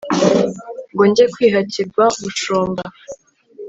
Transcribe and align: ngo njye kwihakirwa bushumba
ngo 0.91 1.03
njye 1.09 1.25
kwihakirwa 1.33 2.03
bushumba 2.21 2.83